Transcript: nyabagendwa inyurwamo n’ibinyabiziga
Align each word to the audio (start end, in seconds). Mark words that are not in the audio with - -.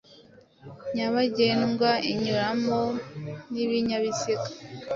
nyabagendwa 0.93 1.89
inyurwamo 2.11 2.79
n’ibinyabiziga 3.53 4.49